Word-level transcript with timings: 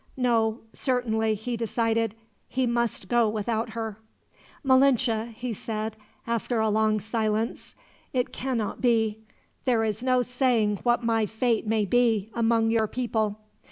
No; 0.17 0.61
certainly, 0.73 1.35
he 1.35 1.55
decided, 1.55 2.15
he 2.47 2.65
must 2.65 3.07
go 3.07 3.29
without 3.29 3.69
her. 3.77 3.99
"Malinche," 4.63 5.31
he 5.35 5.53
said, 5.53 5.95
after 6.25 6.59
a 6.59 6.71
long 6.71 6.99
silence, 6.99 7.75
"it 8.11 8.33
cannot 8.33 8.81
be. 8.81 9.19
There 9.65 9.83
is 9.83 10.01
no 10.01 10.23
saying 10.23 10.77
what 10.77 11.03
my 11.03 11.27
fate 11.27 11.67
may 11.67 11.85
be, 11.85 12.31
among 12.33 12.71
your 12.71 12.87
people. 12.87 13.41